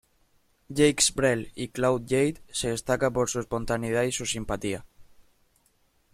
Jacques 0.77 1.09
Brel 1.19 1.43
e 1.55 1.65
Claude 1.75 2.05
Jade 2.11 2.39
se 2.51 2.67
destaca 2.69 3.11
por 3.11 3.29
su 3.29 3.39
espontaneidad 3.39 4.01
y 4.01 4.11
su 4.11 4.25
simpatía. 4.25 4.83